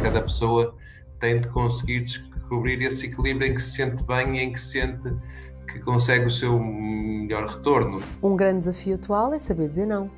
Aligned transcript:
cada 0.00 0.22
pessoa 0.22 0.74
tem 1.18 1.40
de 1.40 1.48
conseguir 1.48 2.00
descobrir 2.00 2.82
esse 2.82 3.06
equilíbrio 3.06 3.50
em 3.50 3.54
que 3.54 3.62
se 3.62 3.76
sente 3.76 4.02
bem 4.04 4.36
e 4.36 4.40
em 4.40 4.52
que 4.52 4.60
se 4.60 4.72
sente 4.72 5.14
que 5.68 5.78
consegue 5.80 6.26
o 6.26 6.30
seu 6.30 6.58
melhor 6.58 7.46
retorno. 7.46 8.02
Um 8.22 8.34
grande 8.34 8.60
desafio 8.60 8.94
atual 8.94 9.32
é 9.32 9.38
saber 9.38 9.68
dizer 9.68 9.86
não. 9.86 10.10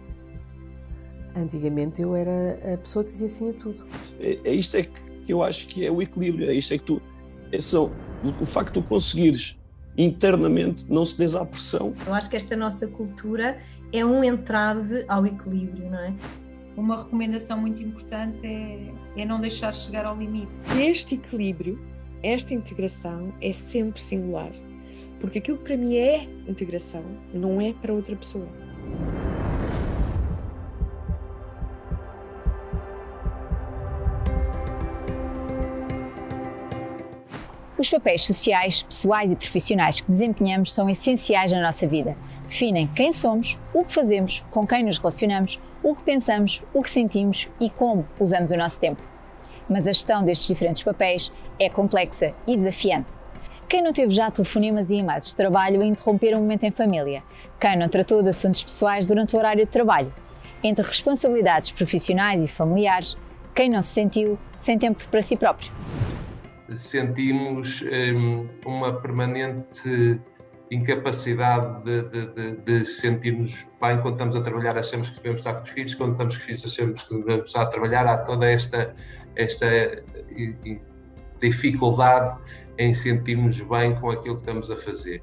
Antigamente 1.35 2.01
eu 2.01 2.15
era 2.15 2.75
a 2.75 2.79
pessoa 2.79 3.05
que 3.05 3.11
dizia 3.11 3.29
sim 3.29 3.51
a 3.51 3.53
tudo. 3.55 3.87
É, 4.21 4.39
é 4.45 4.55
isto 4.55 4.77
é 4.77 4.83
que 4.83 5.01
eu 5.29 5.43
acho 5.43 5.67
que 5.67 5.85
é 5.85 5.91
o 5.91 6.01
equilíbrio, 6.01 6.49
é 6.49 6.55
isto 6.55 6.75
é 6.75 6.79
que 6.79 6.85
tu. 6.85 7.03
É 7.51 7.61
só, 7.61 7.87
o, 7.87 8.43
o 8.43 8.47
facto 8.47 8.75
de 8.75 8.81
tu 8.81 8.89
conseguires 8.89 9.59
internamente 9.97 10.91
não 10.91 11.05
se 11.05 11.19
des 11.19 11.35
à 11.35 11.45
pressão. 11.45 11.93
Eu 12.07 12.15
acho 12.15 12.31
que 12.31 12.37
esta 12.37 12.57
nossa 12.57 12.87
cultura 12.87 13.59
é 13.93 14.05
um 14.05 14.25
entrave 14.25 15.05
ao 15.09 15.27
equilíbrio, 15.27 15.91
não 15.91 15.99
é? 15.99 16.15
Uma 16.77 17.03
recomendação 17.03 17.61
muito 17.61 17.83
importante 17.83 18.39
é, 18.47 18.93
é 19.17 19.25
não 19.27 19.41
deixar 19.41 19.75
chegar 19.75 20.07
ao 20.07 20.17
limite. 20.17 20.53
Este 20.81 21.17
equilíbrio, 21.17 21.79
esta 22.23 22.55
integração 22.55 23.33
é 23.43 23.53
sempre 23.53 24.01
singular. 24.01 24.51
Porque 25.21 25.39
aquilo 25.39 25.59
que 25.59 25.65
para 25.65 25.77
mim 25.77 25.97
é 25.97 26.27
integração 26.49 27.05
não 27.33 27.61
é 27.61 27.75
para 27.75 27.93
outra 27.93 28.17
pessoa. 28.17 28.49
Os 37.79 37.89
papéis 37.91 38.23
sociais, 38.23 38.83
pessoais 38.83 39.33
e 39.33 39.37
profissionais 39.37 40.01
que 40.01 40.11
desempenhamos 40.11 40.73
são 40.73 40.89
essenciais 40.89 41.53
na 41.53 41.61
nossa 41.61 41.87
vida. 41.87 42.17
Definem 42.47 42.87
quem 42.95 43.13
somos, 43.13 43.59
o 43.75 43.85
que 43.85 43.93
fazemos, 43.93 44.43
com 44.51 44.67
quem 44.67 44.85
nos 44.85 44.99
relacionamos, 44.99 45.59
o 45.83 45.95
que 45.95 46.03
pensamos, 46.03 46.63
o 46.73 46.83
que 46.83 46.91
sentimos 46.91 47.49
e 47.61 47.69
como 47.69 48.07
usamos 48.19 48.51
o 48.51 48.57
nosso 48.57 48.79
tempo. 48.79 49.03
Mas 49.69 49.87
a 49.87 49.93
gestão 49.93 50.25
destes 50.25 50.47
diferentes 50.47 50.83
papéis 50.83 51.33
é 51.59 51.69
complexa 51.69 52.35
e 52.47 52.57
desafiante. 52.57 53.15
Quem 53.69 53.83
não 53.83 53.93
teve 53.93 54.13
já 54.13 54.31
telefonemas 54.31 54.91
e 54.91 54.97
e-mails 54.97 55.29
de 55.29 55.35
trabalho 55.35 55.81
a 55.81 55.85
interromper 55.85 56.37
um 56.37 56.41
momento 56.41 56.65
em 56.65 56.71
família? 56.71 57.23
Quem 57.59 57.77
não 57.77 57.89
tratou 57.89 58.23
de 58.23 58.29
assuntos 58.29 58.63
pessoais 58.63 59.07
durante 59.07 59.35
o 59.35 59.39
horário 59.39 59.65
de 59.65 59.71
trabalho? 59.71 60.13
Entre 60.63 60.87
responsabilidades 60.87 61.73
profissionais 61.73 62.43
e 62.43 62.49
familiares, 62.49 63.17
quem 63.55 63.71
não 63.71 63.83
se 63.83 63.91
sentiu 63.91 64.39
sem 64.59 64.79
tempo 64.79 65.03
para 65.11 65.23
si 65.23 65.37
próprio? 65.37 65.73
Sentimos 66.75 67.83
hum, 67.83 68.47
uma 68.65 68.93
permanente 69.01 70.21
incapacidade 70.75 71.85
de, 71.85 72.03
de, 72.09 72.27
de, 72.27 72.57
de 72.57 72.87
sentirmos 72.87 73.67
bem 73.81 74.01
quando 74.01 74.15
estamos 74.15 74.37
a 74.37 74.41
trabalhar, 74.41 74.79
achamos 74.79 75.11
que 75.11 75.17
devemos 75.17 75.41
estar 75.41 75.55
com 75.55 75.65
os 75.65 75.71
filhos, 75.71 75.95
quando 75.95 76.13
estamos 76.13 76.35
com 76.37 76.41
os 76.41 76.47
filhos, 76.47 76.65
achamos 76.65 77.03
que 77.03 77.15
devemos 77.15 77.47
estar 77.47 77.63
a 77.63 77.67
trabalhar. 77.67 78.07
Há 78.07 78.19
toda 78.19 78.51
esta, 78.51 78.95
esta 79.37 80.03
dificuldade 81.41 82.39
em 82.79 82.95
sentirmos 82.95 83.61
bem 83.61 83.95
com 83.97 84.11
aquilo 84.11 84.37
que 84.37 84.43
estamos 84.43 84.71
a 84.71 84.77
fazer. 84.77 85.23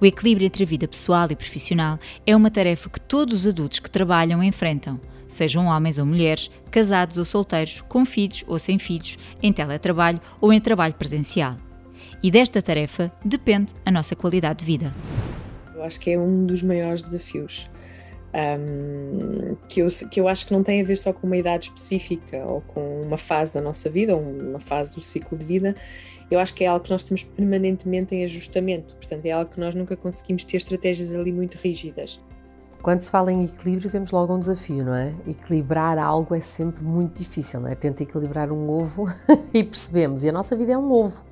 O 0.00 0.06
equilíbrio 0.06 0.46
entre 0.46 0.64
a 0.64 0.66
vida 0.66 0.88
pessoal 0.88 1.28
e 1.30 1.36
profissional 1.36 1.96
é 2.26 2.34
uma 2.34 2.50
tarefa 2.50 2.90
que 2.90 3.00
todos 3.00 3.40
os 3.40 3.46
adultos 3.46 3.78
que 3.78 3.90
trabalham 3.90 4.42
enfrentam, 4.42 5.00
sejam 5.26 5.66
homens 5.66 5.98
ou 5.98 6.06
mulheres, 6.06 6.50
casados 6.70 7.18
ou 7.18 7.24
solteiros, 7.24 7.80
com 7.82 8.04
filhos 8.04 8.44
ou 8.46 8.58
sem 8.58 8.78
filhos, 8.78 9.16
em 9.42 9.52
teletrabalho 9.52 10.20
ou 10.40 10.52
em 10.52 10.60
trabalho 10.60 10.94
presencial. 10.94 11.56
E 12.22 12.30
desta 12.30 12.62
tarefa 12.62 13.10
depende 13.24 13.74
a 13.84 13.90
nossa 13.90 14.14
qualidade 14.14 14.60
de 14.60 14.64
vida. 14.64 14.94
Eu 15.74 15.82
acho 15.82 15.98
que 15.98 16.10
é 16.10 16.18
um 16.18 16.46
dos 16.46 16.62
maiores 16.62 17.02
desafios 17.02 17.68
um, 18.32 19.56
que, 19.68 19.80
eu, 19.80 19.88
que 20.10 20.20
eu 20.20 20.26
acho 20.26 20.46
que 20.46 20.52
não 20.52 20.62
tem 20.62 20.80
a 20.80 20.84
ver 20.84 20.96
só 20.96 21.12
com 21.12 21.26
uma 21.26 21.36
idade 21.36 21.66
específica 21.66 22.38
ou 22.46 22.62
com 22.62 23.02
uma 23.02 23.18
fase 23.18 23.52
da 23.52 23.60
nossa 23.60 23.90
vida 23.90 24.14
ou 24.14 24.22
uma 24.22 24.60
fase 24.60 24.94
do 24.94 25.02
ciclo 25.02 25.36
de 25.36 25.44
vida. 25.44 25.76
Eu 26.30 26.38
acho 26.38 26.54
que 26.54 26.64
é 26.64 26.66
algo 26.66 26.84
que 26.84 26.90
nós 26.90 27.02
estamos 27.02 27.24
permanentemente 27.24 28.14
em 28.14 28.24
ajustamento, 28.24 28.94
portanto, 28.96 29.26
é 29.26 29.32
algo 29.32 29.50
que 29.50 29.60
nós 29.60 29.74
nunca 29.74 29.96
conseguimos 29.96 30.44
ter 30.44 30.56
estratégias 30.56 31.12
ali 31.12 31.30
muito 31.30 31.56
rígidas. 31.56 32.20
Quando 32.80 33.00
se 33.00 33.10
fala 33.10 33.30
em 33.30 33.44
equilíbrio, 33.44 33.90
temos 33.90 34.10
logo 34.10 34.34
um 34.34 34.38
desafio, 34.38 34.84
não 34.84 34.94
é? 34.94 35.14
Equilibrar 35.26 35.98
algo 35.98 36.34
é 36.34 36.40
sempre 36.40 36.82
muito 36.82 37.22
difícil, 37.22 37.60
não 37.60 37.68
é? 37.68 37.74
Tenta 37.74 38.02
equilibrar 38.02 38.50
um 38.50 38.68
ovo 38.68 39.04
e 39.52 39.62
percebemos, 39.62 40.24
e 40.24 40.30
a 40.30 40.32
nossa 40.32 40.56
vida 40.56 40.72
é 40.72 40.78
um 40.78 40.90
ovo. 40.90 41.22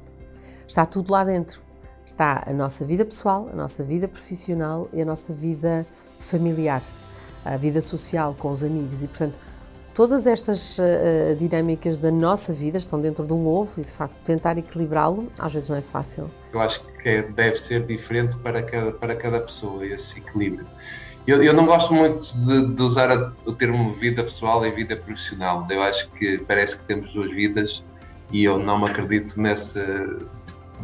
Está 0.70 0.86
tudo 0.86 1.10
lá 1.10 1.24
dentro. 1.24 1.60
Está 2.06 2.44
a 2.46 2.52
nossa 2.52 2.86
vida 2.86 3.04
pessoal, 3.04 3.50
a 3.52 3.56
nossa 3.56 3.82
vida 3.82 4.06
profissional 4.06 4.88
e 4.92 5.02
a 5.02 5.04
nossa 5.04 5.34
vida 5.34 5.84
familiar, 6.16 6.80
a 7.44 7.56
vida 7.56 7.80
social 7.80 8.36
com 8.38 8.52
os 8.52 8.62
amigos 8.62 9.02
e, 9.02 9.08
portanto, 9.08 9.36
todas 9.92 10.28
estas 10.28 10.78
uh, 10.78 11.34
dinâmicas 11.36 11.98
da 11.98 12.12
nossa 12.12 12.52
vida 12.52 12.78
estão 12.78 13.00
dentro 13.00 13.26
de 13.26 13.32
um 13.32 13.48
ovo 13.48 13.80
e, 13.80 13.82
de 13.82 13.90
facto, 13.90 14.14
tentar 14.22 14.58
equilibrá-lo 14.58 15.28
às 15.40 15.52
vezes 15.52 15.68
não 15.68 15.76
é 15.76 15.82
fácil. 15.82 16.30
Eu 16.52 16.60
acho 16.60 16.80
que 17.02 17.22
deve 17.22 17.56
ser 17.56 17.84
diferente 17.84 18.36
para 18.36 18.62
cada, 18.62 18.92
para 18.92 19.16
cada 19.16 19.40
pessoa 19.40 19.84
esse 19.84 20.20
equilíbrio. 20.20 20.68
Eu, 21.26 21.42
eu 21.42 21.52
não 21.52 21.66
gosto 21.66 21.92
muito 21.92 22.32
de, 22.38 22.74
de 22.76 22.82
usar 22.82 23.10
a, 23.10 23.32
o 23.44 23.52
termo 23.52 23.92
vida 23.94 24.22
pessoal 24.22 24.64
e 24.64 24.70
vida 24.70 24.96
profissional. 24.96 25.66
Eu 25.68 25.82
acho 25.82 26.08
que 26.12 26.38
parece 26.38 26.76
que 26.76 26.84
temos 26.84 27.12
duas 27.12 27.34
vidas 27.34 27.82
e 28.32 28.44
eu 28.44 28.58
não 28.58 28.78
me 28.78 28.88
acredito 28.88 29.40
nessa, 29.40 30.18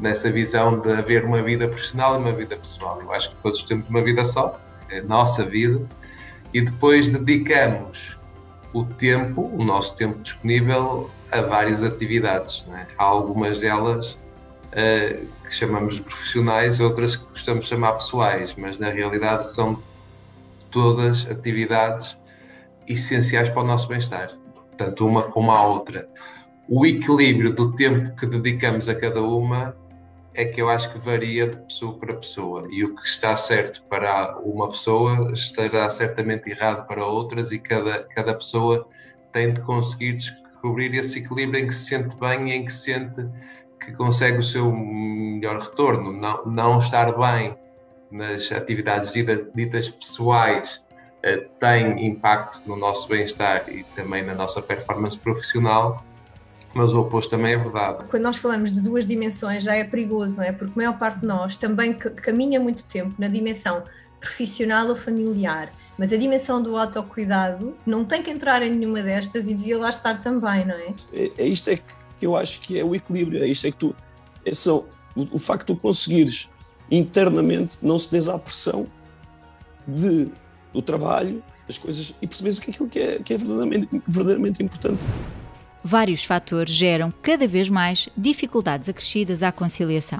nessa 0.00 0.30
visão 0.30 0.80
de 0.80 0.92
haver 0.92 1.24
uma 1.24 1.42
vida 1.42 1.68
profissional 1.68 2.16
e 2.16 2.18
uma 2.18 2.32
vida 2.32 2.56
pessoal. 2.56 3.00
Eu 3.00 3.12
acho 3.12 3.30
que 3.30 3.36
todos 3.36 3.62
temos 3.64 3.88
uma 3.88 4.02
vida 4.02 4.24
só 4.24 4.60
a 4.90 5.02
nossa 5.02 5.44
vida, 5.44 5.84
e 6.54 6.60
depois 6.60 7.08
dedicamos 7.08 8.16
o 8.72 8.84
tempo, 8.84 9.50
o 9.52 9.64
nosso 9.64 9.94
tempo 9.96 10.18
disponível, 10.22 11.10
a 11.32 11.40
várias 11.40 11.82
atividades. 11.82 12.66
É? 12.72 12.86
Há 12.96 13.04
algumas 13.04 13.58
delas 13.60 14.12
uh, 14.12 15.26
que 15.42 15.54
chamamos 15.54 15.96
de 15.96 16.02
profissionais, 16.02 16.80
outras 16.80 17.16
que 17.16 17.24
gostamos 17.26 17.64
de 17.64 17.70
chamar 17.70 17.94
pessoais, 17.94 18.54
mas 18.56 18.78
na 18.78 18.90
realidade 18.90 19.48
são 19.52 19.80
todas 20.70 21.26
atividades 21.30 22.16
essenciais 22.86 23.48
para 23.48 23.62
o 23.62 23.66
nosso 23.66 23.88
bem-estar, 23.88 24.30
tanto 24.76 25.06
uma 25.06 25.24
como 25.24 25.50
a 25.50 25.66
outra. 25.66 26.08
O 26.68 26.84
equilíbrio 26.84 27.52
do 27.52 27.72
tempo 27.72 28.14
que 28.16 28.26
dedicamos 28.26 28.88
a 28.88 28.94
cada 28.94 29.22
uma 29.22 29.74
é 30.36 30.44
que 30.44 30.60
eu 30.60 30.68
acho 30.68 30.92
que 30.92 30.98
varia 30.98 31.48
de 31.48 31.56
pessoa 31.56 31.98
para 31.98 32.14
pessoa 32.14 32.68
e 32.70 32.84
o 32.84 32.94
que 32.94 33.06
está 33.06 33.34
certo 33.36 33.82
para 33.88 34.38
uma 34.40 34.68
pessoa 34.68 35.32
estará 35.32 35.88
certamente 35.88 36.50
errado 36.50 36.86
para 36.86 37.04
outras 37.04 37.50
e 37.50 37.58
cada, 37.58 38.04
cada 38.04 38.34
pessoa 38.34 38.86
tem 39.32 39.54
de 39.54 39.62
conseguir 39.62 40.12
descobrir 40.12 40.94
esse 40.94 41.20
equilíbrio 41.20 41.64
em 41.64 41.66
que 41.66 41.74
se 41.74 41.86
sente 41.86 42.14
bem 42.16 42.50
e 42.50 42.54
em 42.54 42.64
que 42.66 42.72
sente 42.72 43.26
que 43.80 43.92
consegue 43.92 44.38
o 44.38 44.42
seu 44.42 44.70
melhor 44.70 45.58
retorno. 45.60 46.12
Não, 46.12 46.44
não 46.44 46.78
estar 46.80 47.16
bem 47.16 47.56
nas 48.10 48.52
atividades 48.52 49.12
ditas, 49.12 49.50
ditas 49.54 49.88
pessoais 49.88 50.82
uh, 51.24 51.48
tem 51.58 52.06
impacto 52.06 52.60
no 52.66 52.76
nosso 52.76 53.08
bem-estar 53.08 53.68
e 53.70 53.84
também 53.94 54.22
na 54.22 54.34
nossa 54.34 54.60
performance 54.60 55.18
profissional 55.18 56.04
mas 56.76 56.92
o 56.92 57.00
oposto 57.00 57.30
também 57.30 57.54
é 57.54 57.56
verdade. 57.56 58.04
Quando 58.10 58.22
nós 58.22 58.36
falamos 58.36 58.70
de 58.70 58.82
duas 58.82 59.06
dimensões 59.06 59.64
já 59.64 59.74
é 59.74 59.82
perigoso, 59.82 60.36
não 60.36 60.44
é? 60.44 60.52
Porque 60.52 60.72
a 60.74 60.76
maior 60.76 60.98
parte 60.98 61.20
de 61.20 61.26
nós 61.26 61.56
também 61.56 61.94
caminha 61.94 62.60
muito 62.60 62.84
tempo 62.84 63.14
na 63.18 63.28
dimensão 63.28 63.82
profissional 64.20 64.86
ou 64.88 64.94
familiar, 64.94 65.72
mas 65.96 66.12
a 66.12 66.16
dimensão 66.18 66.62
do 66.62 66.76
autocuidado 66.76 67.74
não 67.86 68.04
tem 68.04 68.22
que 68.22 68.30
entrar 68.30 68.62
em 68.62 68.74
nenhuma 68.74 69.02
destas 69.02 69.48
e 69.48 69.54
devia 69.54 69.78
lá 69.78 69.88
estar 69.88 70.20
também, 70.20 70.66
não 70.66 70.74
é? 70.74 70.94
É, 71.14 71.32
é 71.38 71.46
isto 71.46 71.70
é 71.70 71.76
que 71.76 71.82
eu 72.20 72.36
acho 72.36 72.60
que 72.60 72.78
é 72.78 72.84
o 72.84 72.94
equilíbrio, 72.94 73.42
é 73.42 73.46
isto 73.46 73.66
é 73.66 73.70
que 73.70 73.78
tu, 73.78 73.96
é 74.44 74.52
só, 74.52 74.84
o, 75.16 75.36
o 75.36 75.38
facto 75.38 75.68
de 75.68 75.74
tu 75.74 75.80
conseguires 75.80 76.50
internamente 76.90 77.78
não 77.80 77.98
se 77.98 78.10
des 78.10 78.28
à 78.28 78.38
pressão 78.38 78.86
de, 79.88 80.30
do 80.74 80.82
trabalho, 80.82 81.42
das 81.66 81.78
coisas 81.78 82.14
e 82.20 82.26
perceberes 82.26 82.58
o 82.58 82.60
que 82.60 82.68
é 82.68 82.72
aquilo 82.72 82.88
que 82.88 82.98
é, 82.98 83.18
que 83.18 83.34
é 83.34 83.38
verdadeiramente, 83.38 84.02
verdadeiramente 84.06 84.62
importante 84.62 85.04
vários 85.86 86.24
fatores 86.24 86.74
geram 86.74 87.12
cada 87.22 87.46
vez 87.46 87.68
mais 87.68 88.08
dificuldades 88.16 88.88
acrescidas 88.88 89.42
à 89.42 89.52
conciliação. 89.52 90.18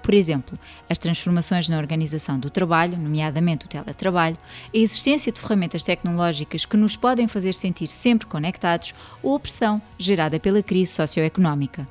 Por 0.00 0.14
exemplo, 0.14 0.58
as 0.88 0.96
transformações 0.96 1.68
na 1.68 1.76
organização 1.76 2.38
do 2.38 2.48
trabalho, 2.48 2.96
nomeadamente 2.96 3.66
o 3.66 3.68
teletrabalho, 3.68 4.38
a 4.72 4.78
existência 4.78 5.30
de 5.30 5.40
ferramentas 5.40 5.82
tecnológicas 5.82 6.64
que 6.64 6.76
nos 6.76 6.96
podem 6.96 7.28
fazer 7.28 7.52
sentir 7.52 7.88
sempre 7.88 8.26
conectados 8.26 8.94
ou 9.22 9.36
a 9.36 9.40
pressão 9.40 9.82
gerada 9.98 10.40
pela 10.40 10.62
crise 10.62 10.92
socioeconómica 10.92 11.86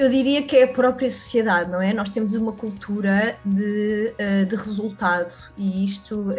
eu 0.00 0.08
diria 0.08 0.42
que 0.42 0.56
é 0.56 0.62
a 0.62 0.68
própria 0.68 1.10
sociedade, 1.10 1.70
não 1.70 1.82
é? 1.82 1.92
Nós 1.92 2.08
temos 2.08 2.32
uma 2.32 2.52
cultura 2.52 3.36
de, 3.44 4.14
uh, 4.14 4.46
de 4.46 4.56
resultado 4.56 5.34
e 5.58 5.84
isto 5.84 6.14
uh, 6.14 6.30
uh, 6.30 6.34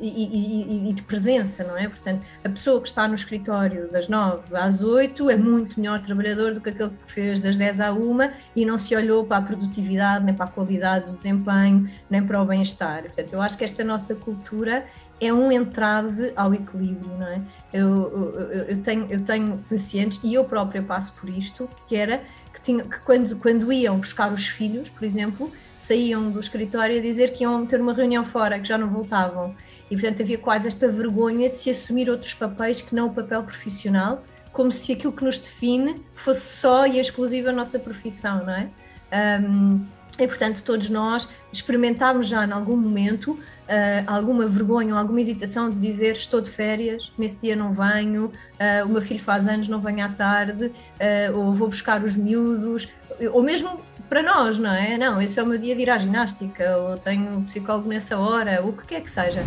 e, 0.00 0.88
e, 0.88 0.92
de 0.92 1.02
presença, 1.02 1.64
não 1.64 1.76
é? 1.76 1.88
Portanto, 1.88 2.24
a 2.44 2.48
pessoa 2.48 2.80
que 2.80 2.86
está 2.86 3.08
no 3.08 3.16
escritório 3.16 3.90
das 3.90 4.08
9 4.08 4.56
às 4.56 4.84
8 4.84 5.30
é 5.30 5.36
muito 5.36 5.80
melhor 5.80 6.00
trabalhador 6.00 6.54
do 6.54 6.60
que 6.60 6.70
aquele 6.70 6.90
que 6.90 7.12
fez 7.12 7.40
das 7.40 7.56
10 7.56 7.80
à 7.80 7.92
1 7.92 8.30
e 8.54 8.64
não 8.64 8.78
se 8.78 8.94
olhou 8.94 9.24
para 9.24 9.38
a 9.38 9.42
produtividade, 9.42 10.24
nem 10.24 10.32
para 10.32 10.44
a 10.44 10.48
qualidade 10.48 11.06
do 11.06 11.12
desempenho, 11.14 11.90
nem 12.08 12.24
para 12.24 12.40
o 12.40 12.44
bem-estar. 12.44 13.02
Portanto, 13.02 13.32
eu 13.32 13.42
acho 13.42 13.58
que 13.58 13.64
esta 13.64 13.82
nossa 13.82 14.14
cultura 14.14 14.86
é 15.20 15.32
um 15.32 15.52
entrave 15.52 16.32
ao 16.34 16.54
equilíbrio, 16.54 17.10
não 17.18 17.26
é? 17.26 17.42
Eu, 17.72 17.88
eu, 18.40 18.52
eu, 18.68 18.82
tenho, 18.82 19.06
eu 19.10 19.22
tenho 19.22 19.58
pacientes, 19.68 20.18
e 20.24 20.34
eu 20.34 20.44
própria 20.44 20.82
passo 20.82 21.12
por 21.12 21.28
isto, 21.28 21.68
que 21.86 21.94
era 21.94 22.22
que, 22.60 22.64
tinha, 22.64 22.84
que 22.84 23.00
quando, 23.00 23.36
quando 23.36 23.72
iam 23.72 23.98
buscar 23.98 24.32
os 24.32 24.46
filhos, 24.46 24.88
por 24.88 25.04
exemplo, 25.04 25.50
saíam 25.74 26.30
do 26.30 26.38
escritório 26.38 26.98
a 26.98 27.02
dizer 27.02 27.32
que 27.32 27.44
iam 27.44 27.64
ter 27.66 27.80
uma 27.80 27.92
reunião 27.92 28.24
fora, 28.24 28.58
que 28.58 28.68
já 28.68 28.76
não 28.76 28.88
voltavam. 28.88 29.54
E, 29.90 29.96
portanto, 29.96 30.22
havia 30.22 30.38
quase 30.38 30.68
esta 30.68 30.86
vergonha 30.88 31.48
de 31.48 31.58
se 31.58 31.70
assumir 31.70 32.08
outros 32.08 32.34
papéis 32.34 32.80
que 32.80 32.94
não 32.94 33.08
o 33.08 33.12
papel 33.12 33.42
profissional, 33.42 34.22
como 34.52 34.70
se 34.70 34.92
aquilo 34.92 35.12
que 35.12 35.24
nos 35.24 35.38
define 35.38 36.04
fosse 36.14 36.58
só 36.58 36.86
e 36.86 37.00
exclusiva 37.00 37.50
a 37.50 37.52
nossa 37.52 37.78
profissão, 37.78 38.44
não 38.44 38.52
é? 38.52 38.68
Um, 39.42 39.84
e, 40.18 40.26
portanto, 40.26 40.62
todos 40.62 40.90
nós 40.90 41.28
experimentámos 41.52 42.28
já 42.28 42.46
em 42.46 42.52
algum 42.52 42.76
momento 42.76 43.32
uh, 43.32 43.38
alguma 44.06 44.46
vergonha 44.46 44.94
ou 44.94 44.98
alguma 44.98 45.20
hesitação 45.20 45.70
de 45.70 45.78
dizer 45.78 46.12
estou 46.12 46.40
de 46.40 46.50
férias, 46.50 47.12
nesse 47.16 47.40
dia 47.40 47.56
não 47.56 47.72
venho, 47.72 48.26
uh, 48.26 48.86
o 48.86 48.88
meu 48.88 49.02
filho 49.02 49.20
faz 49.20 49.46
anos, 49.46 49.68
não 49.68 49.80
venho 49.80 50.04
à 50.04 50.08
tarde, 50.08 50.66
uh, 50.66 51.36
ou 51.36 51.52
vou 51.52 51.68
buscar 51.68 52.02
os 52.02 52.16
miúdos, 52.16 52.88
ou 53.32 53.42
mesmo 53.42 53.80
para 54.08 54.22
nós, 54.22 54.58
não 54.58 54.70
é? 54.70 54.98
Não, 54.98 55.20
esse 55.22 55.38
é 55.38 55.42
o 55.42 55.46
meu 55.46 55.56
dia 55.56 55.74
de 55.76 55.82
ir 55.82 55.90
à 55.90 55.96
ginástica, 55.96 56.76
ou 56.78 56.98
tenho 56.98 57.38
um 57.38 57.44
psicólogo 57.44 57.88
nessa 57.88 58.18
hora, 58.18 58.60
o 58.64 58.72
que 58.72 58.86
quer 58.86 59.00
que 59.00 59.10
seja. 59.10 59.44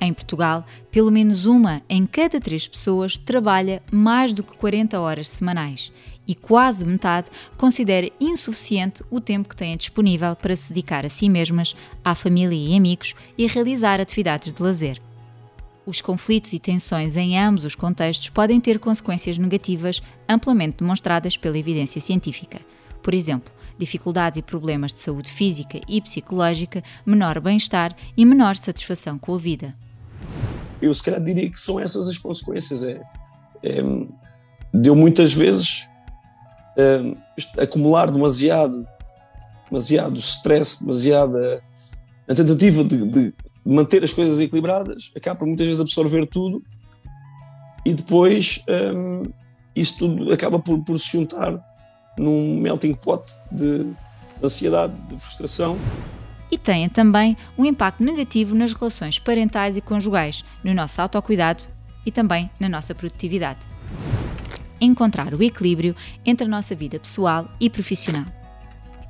Em 0.00 0.12
Portugal, 0.12 0.64
pelo 0.90 1.10
menos 1.10 1.46
uma 1.46 1.80
em 1.88 2.06
cada 2.06 2.38
três 2.38 2.68
pessoas 2.68 3.16
trabalha 3.16 3.82
mais 3.90 4.32
do 4.32 4.42
que 4.42 4.56
40 4.56 5.00
horas 5.00 5.28
semanais 5.28 5.90
e 6.26 6.34
quase 6.34 6.84
metade 6.84 7.30
considera 7.56 8.10
insuficiente 8.20 9.02
o 9.10 9.20
tempo 9.20 9.48
que 9.48 9.56
têm 9.56 9.76
disponível 9.76 10.34
para 10.36 10.56
se 10.56 10.68
dedicar 10.68 11.04
a 11.04 11.08
si 11.08 11.28
mesmas, 11.28 11.74
à 12.04 12.14
família 12.14 12.56
e 12.56 12.76
amigos 12.76 13.14
e 13.36 13.44
a 13.44 13.48
realizar 13.48 14.00
atividades 14.00 14.52
de 14.52 14.62
lazer. 14.62 15.00
Os 15.86 16.00
conflitos 16.00 16.52
e 16.54 16.58
tensões 16.58 17.16
em 17.16 17.38
ambos 17.38 17.64
os 17.64 17.74
contextos 17.74 18.30
podem 18.30 18.58
ter 18.58 18.78
consequências 18.78 19.36
negativas 19.36 20.00
amplamente 20.28 20.78
demonstradas 20.78 21.36
pela 21.36 21.58
evidência 21.58 22.00
científica. 22.00 22.58
Por 23.02 23.12
exemplo, 23.12 23.52
dificuldades 23.76 24.38
e 24.38 24.42
problemas 24.42 24.94
de 24.94 25.00
saúde 25.00 25.30
física 25.30 25.78
e 25.86 26.00
psicológica, 26.00 26.82
menor 27.04 27.38
bem-estar 27.38 27.94
e 28.16 28.24
menor 28.24 28.56
satisfação 28.56 29.18
com 29.18 29.34
a 29.34 29.38
vida. 29.38 29.74
Eu, 30.80 30.92
se 30.94 31.02
calhar, 31.02 31.22
diria 31.22 31.50
que 31.50 31.60
são 31.60 31.78
essas 31.78 32.08
as 32.08 32.16
consequências. 32.16 32.82
É, 32.82 33.00
é 33.62 33.82
deu 34.72 34.96
muitas 34.96 35.32
vezes 35.32 35.86
uh, 36.78 37.16
acumular 37.60 38.10
demasiado, 38.10 38.86
demasiado 39.70 40.16
stress, 40.18 40.84
demasiada 40.84 41.62
a 42.28 42.34
tentativa 42.34 42.84
de, 42.84 43.06
de, 43.06 43.34
manter 43.64 44.04
as 44.04 44.12
coisas 44.12 44.38
equilibradas, 44.38 45.10
acaba 45.16 45.38
por 45.38 45.46
muitas 45.46 45.66
vezes 45.66 45.80
absorver 45.80 46.26
tudo 46.26 46.62
e 47.84 47.94
depois 47.94 48.62
um, 48.94 49.22
isso 49.74 49.98
tudo 49.98 50.32
acaba 50.32 50.58
por, 50.58 50.82
por 50.84 50.98
se 50.98 51.12
juntar 51.12 51.58
num 52.18 52.60
melting 52.60 52.94
pot 52.94 53.24
de 53.50 53.86
ansiedade, 54.42 54.94
de 55.02 55.18
frustração. 55.18 55.78
E 56.50 56.58
têm 56.58 56.88
também 56.88 57.36
um 57.58 57.64
impacto 57.64 58.04
negativo 58.04 58.54
nas 58.54 58.72
relações 58.72 59.18
parentais 59.18 59.76
e 59.76 59.80
conjugais, 59.80 60.44
no 60.62 60.74
nosso 60.74 61.00
autocuidado 61.00 61.64
e 62.06 62.12
também 62.12 62.50
na 62.60 62.68
nossa 62.68 62.94
produtividade 62.94 63.73
encontrar 64.80 65.34
o 65.34 65.42
equilíbrio 65.42 65.94
entre 66.24 66.46
a 66.46 66.48
nossa 66.48 66.74
vida 66.74 66.98
pessoal 66.98 67.48
e 67.60 67.70
profissional. 67.70 68.26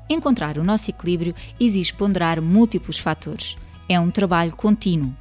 Encontrar 0.09 0.57
o 0.57 0.63
nosso 0.63 0.91
equilíbrio 0.91 1.33
exige 1.59 1.93
ponderar 1.93 2.41
múltiplos 2.41 2.99
fatores. 2.99 3.57
É 3.89 3.99
um 3.99 4.11
trabalho 4.11 4.55
contínuo. 4.55 5.15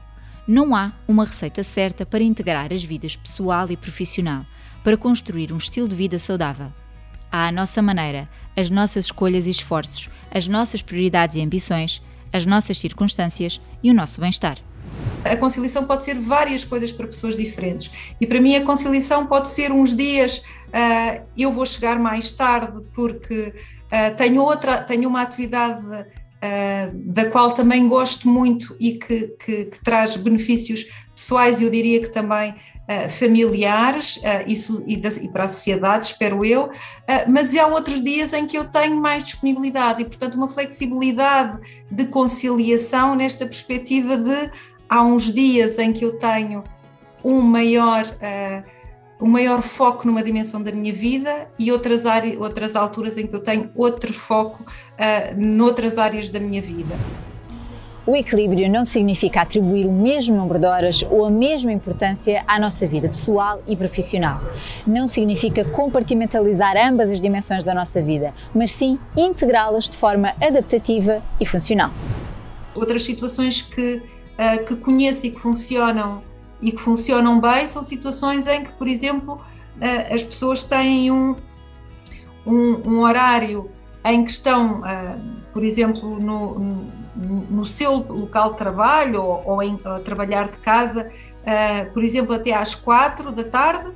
Não 0.46 0.76
há 0.76 0.92
uma 1.08 1.24
receita 1.24 1.62
certa 1.62 2.04
para 2.04 2.22
integrar 2.22 2.72
as 2.72 2.84
vidas 2.84 3.16
pessoal 3.16 3.70
e 3.70 3.76
profissional, 3.76 4.44
para 4.82 4.96
construir 4.96 5.52
um 5.52 5.56
estilo 5.56 5.88
de 5.88 5.96
vida 5.96 6.18
saudável. 6.18 6.70
Há 7.32 7.48
a 7.48 7.52
nossa 7.52 7.80
maneira, 7.80 8.28
as 8.54 8.68
nossas 8.68 9.06
escolhas 9.06 9.46
e 9.46 9.50
esforços, 9.50 10.10
as 10.30 10.46
nossas 10.46 10.82
prioridades 10.82 11.36
e 11.36 11.42
ambições, 11.42 12.02
as 12.30 12.44
nossas 12.44 12.76
circunstâncias 12.78 13.60
e 13.82 13.90
o 13.90 13.94
nosso 13.94 14.20
bem-estar. 14.20 14.58
A 15.24 15.36
conciliação 15.36 15.84
pode 15.84 16.04
ser 16.04 16.18
várias 16.18 16.64
coisas 16.64 16.92
para 16.92 17.06
pessoas 17.06 17.36
diferentes. 17.36 17.90
E 18.20 18.26
para 18.26 18.40
mim, 18.40 18.56
a 18.56 18.62
conciliação 18.62 19.26
pode 19.26 19.48
ser 19.48 19.72
uns 19.72 19.94
dias 19.94 20.42
uh, 20.74 21.24
eu 21.36 21.52
vou 21.52 21.64
chegar 21.64 21.98
mais 21.98 22.32
tarde 22.32 22.82
porque 22.92 23.54
uh, 23.86 24.16
tenho, 24.16 24.42
outra, 24.42 24.82
tenho 24.82 25.08
uma 25.08 25.22
atividade 25.22 25.86
uh, 25.86 26.04
da 26.92 27.30
qual 27.30 27.52
também 27.52 27.86
gosto 27.86 28.28
muito 28.28 28.76
e 28.80 28.92
que, 28.92 29.28
que, 29.44 29.64
que, 29.66 29.84
traz 29.84 30.16
benefícios 30.16 30.84
pessoais, 31.14 31.62
eu 31.62 31.70
diria 31.70 32.00
que 32.00 32.08
também 32.08 32.54
familiares 33.18 34.20
isso, 34.46 34.84
e, 34.86 34.98
da, 34.98 35.08
e, 35.08 35.26
para 35.26 35.46
a 35.46 35.48
sociedade, 35.48 36.04
espero 36.04 36.44
eu, 36.44 36.68
mas 37.26 37.56
há 37.56 37.66
outros 37.66 38.04
dias 38.04 38.34
em 38.34 38.46
que 38.46 38.58
eu 38.58 38.66
tenho 38.66 39.00
mais 39.00 39.24
disponibilidade 39.24 40.02
e, 40.02 40.04
portanto, 40.04 40.34
uma 40.34 40.50
flexibilidade 40.50 41.58
de 41.90 42.04
conciliação 42.04 43.14
nesta 43.14 43.46
perspectiva 43.46 44.18
de 44.18 44.50
há 44.88 45.02
uns 45.02 45.32
dias 45.32 45.78
em 45.78 45.92
que 45.92 46.04
eu 46.04 46.18
tenho 46.18 46.64
um 47.24 47.40
maior, 47.40 48.04
uh, 48.04 49.24
um 49.24 49.28
maior 49.28 49.62
foco 49.62 50.06
numa 50.06 50.22
dimensão 50.22 50.62
da 50.62 50.70
minha 50.70 50.92
vida 50.92 51.48
e 51.58 51.72
outras, 51.72 52.04
áreas, 52.06 52.38
outras 52.38 52.76
alturas 52.76 53.16
em 53.16 53.26
que 53.26 53.34
eu 53.34 53.40
tenho 53.40 53.70
outro 53.74 54.12
foco 54.12 54.62
uh, 54.62 55.34
noutras 55.40 55.98
áreas 55.98 56.28
da 56.28 56.38
minha 56.38 56.60
vida. 56.60 56.94
O 58.06 58.14
equilíbrio 58.14 58.70
não 58.70 58.84
significa 58.84 59.40
atribuir 59.40 59.86
o 59.86 59.92
mesmo 59.92 60.36
número 60.36 60.58
de 60.58 60.66
horas 60.66 61.02
ou 61.10 61.24
a 61.24 61.30
mesma 61.30 61.72
importância 61.72 62.44
à 62.46 62.58
nossa 62.60 62.86
vida 62.86 63.08
pessoal 63.08 63.62
e 63.66 63.74
profissional. 63.74 64.42
Não 64.86 65.08
significa 65.08 65.64
compartimentalizar 65.64 66.76
ambas 66.76 67.08
as 67.08 67.18
dimensões 67.18 67.64
da 67.64 67.72
nossa 67.72 68.02
vida, 68.02 68.34
mas 68.54 68.72
sim 68.72 68.98
integrá-las 69.16 69.88
de 69.88 69.96
forma 69.96 70.34
adaptativa 70.38 71.22
e 71.40 71.46
funcional. 71.46 71.90
Outras 72.74 73.04
situações 73.04 73.62
que 73.62 74.02
uh, 74.38 74.64
que 74.64 74.76
conheço 74.76 75.26
e 75.26 75.30
que 75.30 75.40
funcionam 75.40 76.22
e 76.60 76.72
que 76.72 76.80
funcionam 76.80 77.40
bem 77.40 77.66
são 77.68 77.82
situações 77.82 78.46
em 78.46 78.64
que, 78.64 78.72
por 78.72 78.88
exemplo, 78.88 79.34
uh, 79.34 80.14
as 80.14 80.24
pessoas 80.24 80.64
têm 80.64 81.10
um, 81.10 81.36
um, 82.46 82.88
um, 82.88 83.00
horário 83.00 83.70
em 84.04 84.24
que 84.24 84.30
estão, 84.30 84.80
uh, 84.80 85.20
por 85.52 85.62
exemplo, 85.62 86.18
no, 86.18 86.58
no, 87.14 87.40
no, 87.50 87.66
seu 87.66 87.96
local 87.96 88.52
de 88.52 88.58
trabalho 88.58 89.22
ou, 89.22 89.42
ou 89.46 89.62
em 89.62 89.78
trabalhar 90.04 90.48
de 90.48 90.58
casa, 90.58 91.12
por 91.92 92.02
exemplo, 92.02 92.34
até 92.34 92.52
às 92.52 92.74
quatro 92.74 93.30
da 93.30 93.44
tarde, 93.44 93.92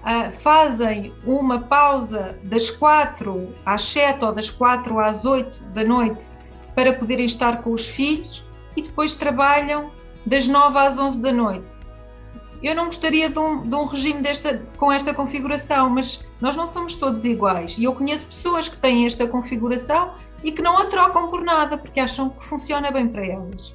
Uh, 0.00 0.32
fazem 0.38 1.12
uma 1.26 1.58
pausa 1.60 2.34
das 2.42 2.70
quatro 2.70 3.54
às 3.66 3.82
sete 3.82 4.24
ou 4.24 4.32
das 4.32 4.48
quatro 4.48 4.98
às 4.98 5.26
oito 5.26 5.62
da 5.74 5.84
noite 5.84 6.28
para 6.74 6.90
poderem 6.90 7.26
estar 7.26 7.60
com 7.62 7.70
os 7.72 7.86
filhos 7.86 8.42
e 8.80 8.82
depois 8.82 9.14
trabalham 9.14 9.90
das 10.24 10.48
9 10.48 10.78
às 10.78 10.98
11 10.98 11.20
da 11.20 11.32
noite. 11.32 11.74
Eu 12.62 12.74
não 12.74 12.86
gostaria 12.86 13.30
de 13.30 13.38
um, 13.38 13.68
de 13.68 13.74
um 13.74 13.84
regime 13.84 14.20
desta, 14.20 14.58
com 14.76 14.92
esta 14.92 15.14
configuração, 15.14 15.88
mas 15.88 16.24
nós 16.40 16.56
não 16.56 16.66
somos 16.66 16.94
todos 16.94 17.24
iguais. 17.24 17.76
E 17.78 17.84
eu 17.84 17.94
conheço 17.94 18.26
pessoas 18.26 18.68
que 18.68 18.76
têm 18.76 19.06
esta 19.06 19.26
configuração 19.26 20.14
e 20.42 20.52
que 20.52 20.60
não 20.60 20.76
a 20.78 20.86
trocam 20.86 21.30
por 21.30 21.42
nada, 21.42 21.78
porque 21.78 22.00
acham 22.00 22.30
que 22.30 22.44
funciona 22.44 22.90
bem 22.90 23.08
para 23.08 23.26
elas. 23.26 23.74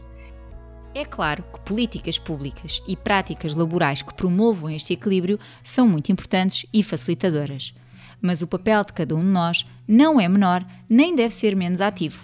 É 0.94 1.04
claro 1.04 1.44
que 1.52 1.60
políticas 1.62 2.18
públicas 2.18 2.82
e 2.88 2.96
práticas 2.96 3.56
laborais 3.56 4.02
que 4.02 4.14
promovam 4.14 4.70
este 4.70 4.94
equilíbrio 4.94 5.40
são 5.64 5.88
muito 5.88 6.12
importantes 6.12 6.66
e 6.72 6.84
facilitadoras. 6.84 7.74
Mas 8.22 8.42
o 8.42 8.48
papel 8.48 8.84
de 8.86 8.94
cada 8.94 9.16
um 9.16 9.20
de 9.20 9.26
nós 9.26 9.66
não 9.88 10.22
é 10.22 10.28
menor 10.30 10.66
nem 10.88 11.16
deve 11.16 11.34
ser 11.34 11.56
menos 11.56 11.82
ativo. 11.82 12.24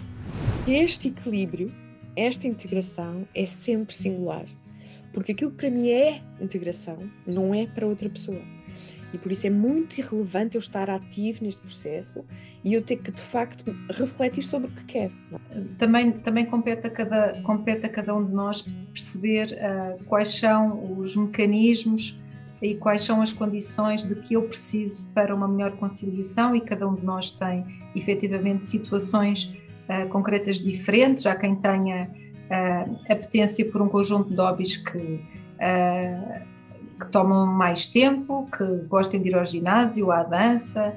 Este 0.66 1.08
equilíbrio 1.08 1.81
esta 2.16 2.46
integração 2.46 3.26
é 3.34 3.46
sempre 3.46 3.94
singular. 3.94 4.44
Porque 5.12 5.32
aquilo 5.32 5.50
que 5.50 5.56
para 5.58 5.70
mim 5.70 5.90
é 5.90 6.22
integração 6.40 6.98
não 7.26 7.54
é 7.54 7.66
para 7.66 7.86
outra 7.86 8.08
pessoa. 8.08 8.40
E 9.12 9.18
por 9.18 9.30
isso 9.30 9.46
é 9.46 9.50
muito 9.50 9.98
irrelevante 9.98 10.56
eu 10.56 10.58
estar 10.58 10.88
ativo 10.88 11.44
neste 11.44 11.60
processo 11.60 12.24
e 12.64 12.72
eu 12.72 12.82
ter 12.82 12.96
que, 12.96 13.10
de 13.10 13.20
facto, 13.20 13.64
refletir 13.90 14.42
sobre 14.42 14.68
o 14.68 14.74
que 14.74 14.84
quero. 14.84 15.12
Também, 15.76 16.12
também 16.12 16.46
compete, 16.46 16.86
a 16.86 16.90
cada, 16.90 17.42
compete 17.42 17.84
a 17.84 17.88
cada 17.90 18.14
um 18.14 18.24
de 18.24 18.32
nós 18.32 18.62
perceber 18.62 19.48
uh, 19.52 20.02
quais 20.04 20.28
são 20.28 20.98
os 20.98 21.14
mecanismos 21.14 22.18
e 22.62 22.74
quais 22.74 23.02
são 23.02 23.20
as 23.20 23.32
condições 23.32 24.04
de 24.04 24.14
que 24.14 24.34
eu 24.34 24.44
preciso 24.44 25.08
para 25.10 25.34
uma 25.34 25.48
melhor 25.48 25.72
conciliação 25.72 26.54
e 26.54 26.60
cada 26.60 26.88
um 26.88 26.94
de 26.94 27.04
nós 27.04 27.32
tem 27.32 27.66
efetivamente 27.94 28.66
situações 28.66 29.52
uh, 29.88 30.08
concretas 30.08 30.58
diferentes. 30.58 31.26
Há 31.26 31.34
quem 31.34 31.54
tenha 31.56 32.08
uh, 32.08 32.98
apetência 33.10 33.64
por 33.70 33.82
um 33.82 33.88
conjunto 33.88 34.30
de 34.30 34.36
hobbies 34.36 34.76
que, 34.76 34.98
uh, 34.98 36.40
que 36.98 37.06
tomam 37.10 37.46
mais 37.46 37.86
tempo, 37.86 38.46
que 38.56 38.64
gostem 38.88 39.20
de 39.20 39.28
ir 39.28 39.36
ao 39.36 39.44
ginásio, 39.44 40.10
à 40.10 40.22
dança, 40.22 40.94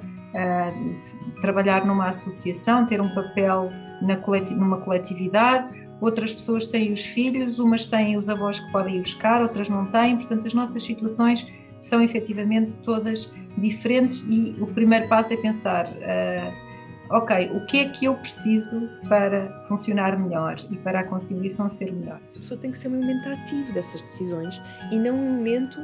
trabalhar 1.39 1.86
numa 1.86 2.10
associação, 2.10 2.86
ter 2.86 3.00
um 3.00 3.13
papel 3.15 3.72
na 4.01 4.18
coleti 4.18 4.54
numa 4.54 4.77
coletividade. 4.77 5.86
outras 6.01 6.34
pessoas 6.34 6.68
têm 6.68 6.92
os 6.92 7.06
filhos, 7.06 7.58
umas 7.58 7.86
têm 7.86 8.18
os 8.18 8.27
avós 8.27 8.60
que 8.60 8.70
podem 8.70 8.98
ir 8.98 9.00
buscar, 9.00 9.42
outras 9.42 9.70
não 9.70 9.86
têm, 9.86 10.18
portanto, 10.18 10.46
as 10.46 10.54
nossas 10.54 10.84
situações 10.84 11.48
são 11.80 12.01
efetivamente 12.01 12.75
todas 12.80 13.32
diferentes 13.58 14.25
e 14.27 14.56
o 14.60 14.68
primeiro 14.68 15.08
passo 15.08 15.34
é 15.34 15.38
pensar. 15.38 15.86
Uh, 15.86 16.64
ok, 17.10 17.52
o 17.54 17.66
que 17.66 17.80
é 17.80 17.90
que 17.90 18.06
eu 18.06 18.16
preciso 18.16 18.90
para 19.08 19.64
funcionar 19.68 20.18
melhor 20.18 20.56
e 20.70 20.76
para 20.76 21.00
a 21.00 21.04
conciliação 21.04 21.70
ser 21.70 21.92
melhor? 21.92 22.18
A 22.18 22.40
pessoa 22.40 22.60
tem 22.60 22.72
que 22.72 22.78
ser 22.78 22.88
um 22.88 22.96
elemento 22.96 23.30
ativo 23.30 23.72
dessas 23.74 24.02
decisões 24.02 24.62
e 24.92 24.98
não 24.98 25.20
um 25.20 25.26
elemento 25.26 25.80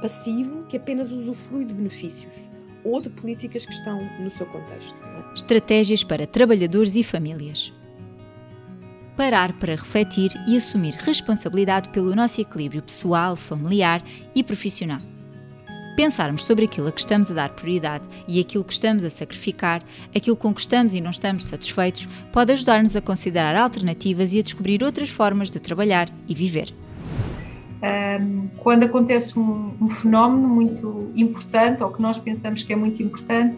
passivo 0.00 0.64
que 0.64 0.76
apenas 0.76 1.10
usufrui 1.10 1.64
de 1.64 1.74
benefícios 1.74 2.32
ou 2.82 3.00
de 3.00 3.10
políticas 3.10 3.66
que 3.66 3.72
estão 3.72 3.98
no 4.18 4.30
seu 4.30 4.46
contexto. 4.46 4.94
É? 4.94 5.34
Estratégias 5.34 6.02
para 6.02 6.26
trabalhadores 6.26 6.94
e 6.94 7.02
famílias. 7.02 7.72
Parar 9.16 9.52
para 9.58 9.74
refletir 9.74 10.30
e 10.48 10.56
assumir 10.56 10.94
responsabilidade 10.94 11.90
pelo 11.90 12.14
nosso 12.14 12.40
equilíbrio 12.40 12.82
pessoal, 12.82 13.36
familiar 13.36 14.00
e 14.34 14.42
profissional 14.42 15.00
pensarmos 15.96 16.44
sobre 16.44 16.64
aquilo 16.64 16.88
a 16.88 16.92
que 16.92 17.00
estamos 17.00 17.30
a 17.30 17.34
dar 17.34 17.50
prioridade 17.50 18.08
e 18.26 18.40
aquilo 18.40 18.64
que 18.64 18.72
estamos 18.72 19.04
a 19.04 19.10
sacrificar, 19.10 19.82
aquilo 20.14 20.36
com 20.36 20.54
que 20.54 20.60
estamos 20.60 20.94
e 20.94 21.00
não 21.00 21.10
estamos 21.10 21.44
satisfeitos, 21.44 22.08
pode 22.32 22.52
ajudar-nos 22.52 22.96
a 22.96 23.00
considerar 23.00 23.56
alternativas 23.56 24.32
e 24.32 24.38
a 24.38 24.42
descobrir 24.42 24.82
outras 24.82 25.08
formas 25.08 25.50
de 25.50 25.60
trabalhar 25.60 26.08
e 26.28 26.34
viver. 26.34 26.74
Quando 28.58 28.84
acontece 28.84 29.38
um, 29.38 29.72
um, 29.80 29.88
fenómeno 29.88 30.46
muito 30.46 31.10
importante, 31.14 31.82
ou 31.82 31.90
que 31.90 32.02
nós 32.02 32.18
pensamos 32.18 32.62
que 32.62 32.72
é 32.72 32.76
muito 32.76 33.02
importante, 33.02 33.56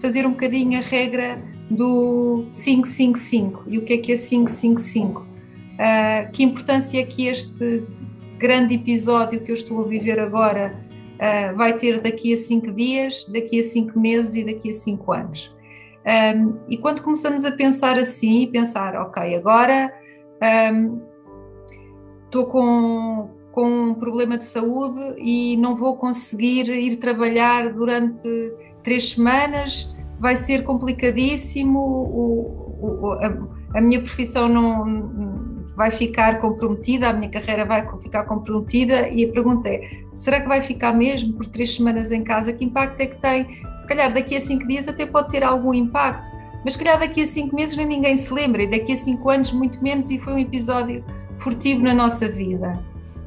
fazer 0.00 0.26
um 0.26 0.30
bocadinho 0.30 0.78
a 0.78 0.82
regra 0.82 1.40
do 1.70 2.46
555. 2.50 3.64
E 3.68 3.78
o 3.78 3.82
que 3.82 3.94
é 3.94 3.98
que 3.98 4.12
é 4.12 4.16
555? 4.16 5.20
Uh, 5.20 5.26
ah, 5.78 6.28
que 6.32 6.42
importância 6.42 7.00
é 7.00 7.04
que 7.04 7.26
este 7.26 7.82
grande 8.42 8.74
episódio 8.74 9.40
que 9.40 9.52
eu 9.52 9.54
estou 9.54 9.84
a 9.84 9.86
viver 9.86 10.18
agora 10.18 10.76
uh, 11.14 11.56
vai 11.56 11.78
ter 11.78 12.00
daqui 12.00 12.34
a 12.34 12.36
cinco 12.36 12.72
dias, 12.72 13.24
daqui 13.32 13.60
a 13.60 13.64
cinco 13.64 13.98
meses 14.00 14.34
e 14.34 14.44
daqui 14.44 14.70
a 14.70 14.74
cinco 14.74 15.12
anos. 15.12 15.54
Um, 16.04 16.58
e 16.68 16.76
quando 16.76 17.00
começamos 17.00 17.44
a 17.44 17.52
pensar 17.52 17.96
assim, 17.96 18.48
pensar, 18.48 18.96
ok, 18.96 19.36
agora 19.36 19.92
estou 22.24 22.46
um, 22.46 22.50
com, 22.50 23.30
com 23.52 23.64
um 23.64 23.94
problema 23.94 24.36
de 24.36 24.44
saúde 24.44 25.14
e 25.18 25.56
não 25.58 25.76
vou 25.76 25.96
conseguir 25.96 26.68
ir 26.68 26.96
trabalhar 26.96 27.72
durante 27.72 28.28
três 28.82 29.10
semanas, 29.10 29.94
vai 30.18 30.34
ser 30.34 30.64
complicadíssimo, 30.64 31.78
o, 31.78 32.80
o, 32.80 33.12
a, 33.12 33.78
a 33.78 33.80
minha 33.80 34.00
profissão 34.00 34.48
não 34.48 35.31
vai 35.76 35.90
ficar 35.90 36.38
comprometida, 36.38 37.08
a 37.08 37.12
minha 37.12 37.30
carreira 37.30 37.64
vai 37.64 37.86
ficar 38.00 38.24
comprometida 38.24 39.08
e 39.08 39.24
a 39.24 39.28
pergunta 39.32 39.68
é, 39.68 39.88
será 40.12 40.40
que 40.40 40.48
vai 40.48 40.60
ficar 40.60 40.92
mesmo 40.92 41.32
por 41.34 41.46
três 41.46 41.74
semanas 41.74 42.10
em 42.10 42.22
casa? 42.22 42.52
Que 42.52 42.64
impacto 42.64 43.00
é 43.00 43.06
que 43.06 43.20
tem? 43.20 43.62
Se 43.80 43.86
calhar 43.86 44.12
daqui 44.12 44.36
a 44.36 44.40
cinco 44.40 44.66
dias 44.66 44.88
até 44.88 45.06
pode 45.06 45.30
ter 45.30 45.42
algum 45.42 45.72
impacto, 45.72 46.30
mas 46.64 46.74
se 46.74 46.78
calhar 46.78 46.98
daqui 46.98 47.22
a 47.22 47.26
cinco 47.26 47.56
meses 47.56 47.76
nem 47.76 47.86
ninguém 47.86 48.16
se 48.16 48.32
lembra 48.32 48.62
e 48.62 48.66
daqui 48.66 48.92
a 48.92 48.96
cinco 48.96 49.30
anos 49.30 49.52
muito 49.52 49.82
menos 49.82 50.10
e 50.10 50.18
foi 50.18 50.34
um 50.34 50.38
episódio 50.38 51.04
furtivo 51.36 51.82
na 51.82 51.94
nossa 51.94 52.28
vida. 52.28 52.78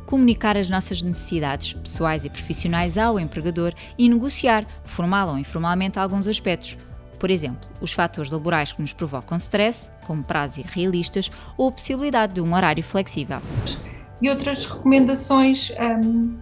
Comunicar 0.06 0.56
as 0.56 0.70
nossas 0.70 1.02
necessidades 1.02 1.74
pessoais 1.74 2.26
e 2.26 2.30
profissionais 2.30 2.98
ao 2.98 3.20
empregador 3.20 3.74
e 3.98 4.08
negociar, 4.08 4.66
formal 4.84 5.30
ou 5.30 5.38
informalmente, 5.38 5.98
alguns 5.98 6.28
aspectos 6.28 6.78
por 7.16 7.32
exemplo, 7.32 7.70
os 7.82 7.94
fatores 7.94 8.32
laborais 8.32 8.74
que 8.74 8.82
nos 8.82 8.94
provocam 8.94 9.38
stress, 9.38 9.92
como 10.06 10.24
prazos 10.24 10.58
irrealistas 10.60 11.32
ou 11.58 11.70
a 11.70 11.72
possibilidade 11.72 12.34
de 12.34 12.42
um 12.42 12.54
horário 12.54 12.84
flexível. 12.84 13.40
E 14.22 14.30
outras 14.30 14.66
recomendações 14.66 15.72
um, 15.72 16.28
uh, 16.28 16.40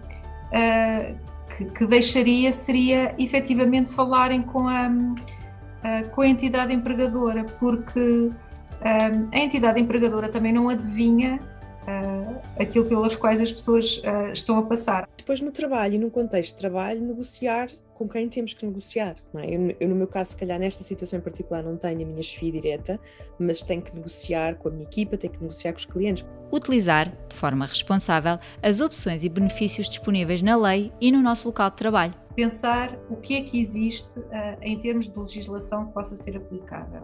ah, 0.52 1.14
que, 1.56 1.64
que, 1.66 1.86
deixaria 1.86 2.52
seria 2.52 3.14
efetivamente 3.18 3.90
falarem 3.90 4.42
com 4.42 4.68
a, 4.68 4.88
uh, 4.88 6.08
com 6.10 6.22
a 6.22 6.28
entidade 6.28 6.72
empregadora, 6.72 7.44
porque 7.58 8.00
um, 8.00 9.28
a 9.32 9.38
entidade 9.38 9.80
empregadora 9.80 10.28
também 10.28 10.52
não 10.52 10.68
adivinha 10.68 11.40
uh, 11.84 12.40
aquilo 12.60 12.84
pelas 12.86 13.16
quais 13.16 13.40
as 13.40 13.52
pessoas 13.52 13.98
uh, 13.98 14.32
estão 14.32 14.58
a 14.58 14.62
passar. 14.62 15.08
Depois, 15.16 15.40
no 15.40 15.50
trabalho 15.50 15.94
e 15.94 15.98
no 15.98 16.10
contexto 16.10 16.54
de 16.54 16.60
trabalho, 16.60 17.00
negociar 17.00 17.68
com 17.94 18.08
quem 18.08 18.28
temos 18.28 18.52
que 18.54 18.66
negociar. 18.66 19.16
É? 19.34 19.54
Eu, 19.54 19.76
eu, 19.80 19.88
no 19.88 19.94
meu 19.94 20.06
caso, 20.06 20.32
se 20.32 20.36
calhar 20.36 20.58
nesta 20.58 20.82
situação 20.82 21.18
em 21.18 21.22
particular, 21.22 21.62
não 21.62 21.76
tenho 21.76 22.02
a 22.02 22.04
minha 22.04 22.22
chefia 22.22 22.52
direta, 22.52 23.00
mas 23.38 23.62
tenho 23.62 23.82
que 23.82 23.94
negociar 23.94 24.56
com 24.56 24.68
a 24.68 24.70
minha 24.70 24.84
equipa, 24.84 25.16
tenho 25.16 25.32
que 25.32 25.40
negociar 25.40 25.72
com 25.72 25.78
os 25.78 25.86
clientes. 25.86 26.26
Utilizar, 26.52 27.12
de 27.28 27.36
forma 27.36 27.66
responsável, 27.66 28.38
as 28.62 28.80
opções 28.80 29.24
e 29.24 29.28
benefícios 29.28 29.88
disponíveis 29.88 30.42
na 30.42 30.56
lei 30.56 30.92
e 31.00 31.10
no 31.10 31.22
nosso 31.22 31.48
local 31.48 31.70
de 31.70 31.76
trabalho. 31.76 32.14
Pensar 32.36 32.98
o 33.08 33.16
que 33.16 33.36
é 33.36 33.40
que 33.42 33.60
existe 33.60 34.18
uh, 34.18 34.58
em 34.60 34.78
termos 34.78 35.08
de 35.08 35.18
legislação 35.18 35.86
que 35.86 35.92
possa 35.92 36.16
ser 36.16 36.36
aplicável. 36.36 37.02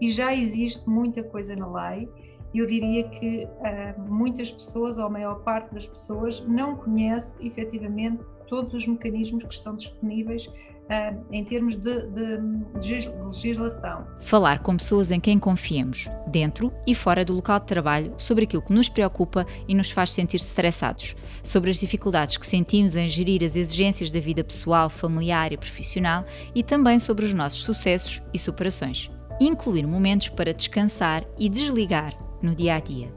E 0.00 0.10
já 0.10 0.34
existe 0.34 0.88
muita 0.88 1.22
coisa 1.22 1.54
na 1.54 1.72
lei 1.72 2.08
eu 2.54 2.66
diria 2.66 3.08
que 3.08 3.44
uh, 3.44 4.12
muitas 4.12 4.52
pessoas, 4.52 4.98
ou 4.98 5.04
a 5.04 5.10
maior 5.10 5.42
parte 5.42 5.72
das 5.72 5.86
pessoas, 5.86 6.40
não 6.46 6.76
conhece 6.76 7.38
efetivamente 7.44 8.26
todos 8.52 8.74
os 8.74 8.86
mecanismos 8.86 9.44
que 9.44 9.54
estão 9.54 9.74
disponíveis 9.74 10.44
uh, 10.46 11.24
em 11.32 11.42
termos 11.42 11.74
de, 11.74 12.02
de, 12.08 12.36
de, 12.80 13.08
legislação. 13.08 14.06
Falar 14.20 14.58
com 14.58 14.76
pessoas 14.76 15.10
em 15.10 15.18
quem 15.18 15.38
confiemos, 15.38 16.10
dentro 16.26 16.70
e 16.86 16.94
fora 16.94 17.24
do 17.24 17.32
local 17.32 17.58
de 17.60 17.64
trabalho, 17.64 18.12
sobre 18.18 18.44
aquilo 18.44 18.60
que 18.60 18.74
nos 18.74 18.90
preocupa 18.90 19.46
e 19.66 19.74
nos 19.74 19.90
faz 19.90 20.10
sentir 20.10 20.36
estressados, 20.36 21.16
sobre 21.42 21.70
as 21.70 21.78
dificuldades 21.78 22.36
que 22.36 22.46
sentimos 22.46 22.94
em 22.94 23.08
gerir 23.08 23.42
as 23.42 23.56
exigências 23.56 24.10
da 24.10 24.20
vida 24.20 24.44
pessoal, 24.44 24.90
familiar 24.90 25.50
e 25.50 25.56
profissional 25.56 26.22
e 26.54 26.62
também 26.62 26.98
sobre 26.98 27.24
os 27.24 27.32
nossos 27.32 27.62
sucessos 27.62 28.20
e 28.34 28.38
superações. 28.38 29.10
Incluir 29.40 29.86
momentos 29.86 30.28
para 30.28 30.52
descansar 30.52 31.24
e 31.38 31.48
desligar 31.48 32.12
no 32.42 32.54
dia 32.54 32.74
a 32.74 32.80
dia. 32.80 33.08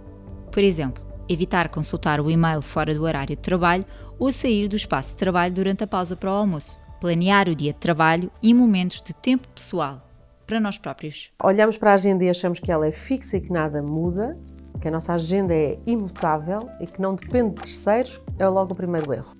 Por 0.49 0.63
exemplo, 0.63 1.05
evitar 1.27 1.69
consultar 1.69 2.21
o 2.21 2.29
e-mail 2.29 2.61
fora 2.61 2.93
do 2.93 3.03
horário 3.03 3.35
de 3.35 3.41
trabalho 3.41 3.85
ou 4.19 4.31
sair 4.31 4.67
do 4.67 4.75
espaço 4.75 5.09
de 5.09 5.17
trabalho 5.17 5.53
durante 5.53 5.83
a 5.83 5.87
pausa 5.87 6.15
para 6.15 6.31
o 6.31 6.35
almoço. 6.35 6.79
Planear 6.99 7.49
o 7.49 7.55
dia 7.55 7.73
de 7.73 7.79
trabalho 7.79 8.31
e 8.41 8.53
momentos 8.53 9.01
de 9.01 9.13
tempo 9.13 9.47
pessoal 9.49 10.01
para 10.45 10.59
nós 10.59 10.77
próprios. 10.77 11.31
Olhamos 11.43 11.77
para 11.77 11.91
a 11.91 11.95
agenda 11.95 12.23
e 12.23 12.29
achamos 12.29 12.59
que 12.59 12.71
ela 12.71 12.87
é 12.87 12.91
fixa 12.91 13.37
e 13.37 13.41
que 13.41 13.51
nada 13.51 13.81
muda, 13.81 14.37
que 14.79 14.87
a 14.87 14.91
nossa 14.91 15.13
agenda 15.13 15.53
é 15.53 15.77
imutável 15.85 16.69
e 16.79 16.85
que 16.85 17.01
não 17.01 17.15
depende 17.15 17.55
de 17.55 17.61
terceiros, 17.61 18.19
é 18.37 18.47
logo 18.47 18.73
o 18.73 18.75
primeiro 18.75 19.11
erro. 19.13 19.33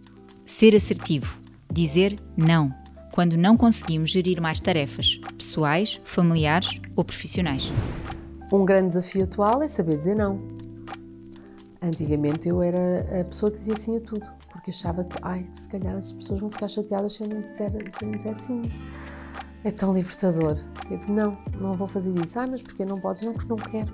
Ser 0.46 0.75
assertivo, 0.75 1.39
dizer 1.72 2.17
não, 2.36 2.74
quando 3.12 3.38
não 3.38 3.55
conseguimos 3.55 4.12
gerir 4.12 4.41
mais 4.41 4.60
tarefas, 4.60 5.20
pessoais, 5.38 6.01
familiares 6.03 6.82
ou 6.96 7.03
profissionais. 7.03 7.72
Um 8.51 8.65
grande 8.65 8.89
desafio 8.89 9.24
atual 9.24 9.62
é 9.63 9.67
saber 9.67 9.98
dizer 9.98 10.15
não. 10.15 10.54
Antigamente 11.86 12.50
eu 12.50 12.63
era 12.63 13.22
a 13.22 13.24
pessoa 13.24 13.51
que 13.51 13.60
dizia 13.60 13.75
sim 13.75 13.98
a 13.98 14.00
tudo, 14.00 14.25
porque 14.51 14.72
achava 14.72 15.04
que, 15.04 15.15
ai, 15.22 15.46
se 15.54 15.70
calhar 15.70 15.96
as 15.96 16.12
pessoas 16.12 16.39
vão 16.39 16.50
ficar 16.50 16.68
chateadas 16.68 17.13
se 17.13 17.24
eu 17.24 17.30
não 17.30 17.42
disser, 17.42 17.72
se 17.92 18.04
eu 18.04 18.10
não 18.10 18.18
disser 18.18 18.36
sim. 18.36 18.62
É 19.63 19.70
tão 19.70 19.94
libertador. 19.94 20.56
Tipo, 20.88 21.12
não, 21.12 21.38
não 21.60 21.75
vou 21.75 21.88
fazer 21.88 22.12
isso. 22.20 22.39
Ah, 22.39 22.48
mas 22.48 22.63
porquê 22.63 22.84
não 22.84 23.00
podes? 23.00 23.22
Não, 23.22 23.34
porque 23.34 23.50
não 23.50 23.58
quero. 23.58 23.94